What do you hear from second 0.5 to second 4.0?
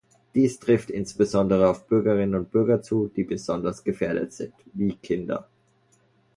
trifft insbesondere auf Bürgerinnen und Bürger zu, die besonders